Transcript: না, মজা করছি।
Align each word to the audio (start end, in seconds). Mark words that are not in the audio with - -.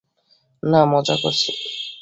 না, 0.63 0.81
মজা 0.85 1.15
করছি। 1.23 1.49